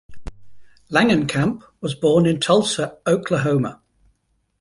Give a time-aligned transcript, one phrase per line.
[0.89, 3.81] Langenkamp was born in Tulsa, Oklahoma.